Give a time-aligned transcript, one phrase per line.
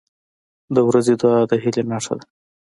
[0.75, 2.25] •د ورځې دعا د هیلې نښه ده.